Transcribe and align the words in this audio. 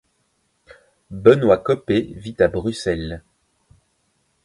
Benoît 1.11 1.59
Coppée 1.59 2.11
vit 2.17 2.35
à 2.39 2.47
Bruxelles. 2.47 3.21